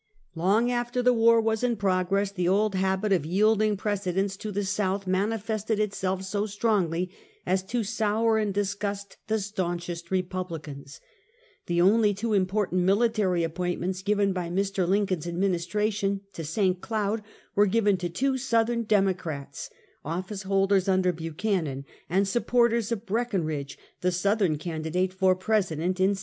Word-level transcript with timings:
Long 0.33 0.71
after 0.71 1.03
the 1.03 1.13
war 1.13 1.39
was 1.39 1.63
in 1.63 1.75
progress, 1.75 2.31
the 2.31 2.47
old 2.47 2.73
habit 2.73 3.11
of 3.13 3.23
yielding 3.23 3.77
precedence 3.77 4.35
to 4.37 4.51
the 4.51 4.63
South 4.65 5.05
manifested 5.05 5.79
itself 5.79 6.23
so 6.23 6.47
strongly 6.47 7.11
as 7.45 7.61
to 7.65 7.83
sour 7.83 8.39
and 8.39 8.51
disgust 8.51 9.17
the 9.27 9.37
staunchest 9.37 10.07
Ke 10.09 10.27
publicans. 10.27 10.99
The 11.67 11.81
only 11.81 12.15
two 12.15 12.33
important 12.33 12.81
military 12.81 13.43
appoint 13.43 13.79
ments 13.79 14.01
given 14.01 14.33
by 14.33 14.49
Mr. 14.49 14.87
Lincoln's 14.89 15.27
administration 15.27 16.21
to 16.33 16.43
St. 16.43 16.81
Cloud 16.81 17.21
were 17.53 17.67
given 17.67 17.95
to 17.97 18.09
two 18.09 18.39
Southern 18.39 18.81
Democrats, 18.85 19.69
office 20.03 20.41
holders 20.41 20.89
under 20.89 21.13
Buchanan 21.13 21.85
and 22.09 22.27
supporters 22.27 22.91
of 22.91 23.05
Breckin 23.05 23.43
ridge, 23.45 23.77
the 24.01 24.11
Southern 24.11 24.57
candidate 24.57 25.13
for 25.13 25.35
President 25.35 25.99
in 25.99 26.15
'60. 26.15 26.19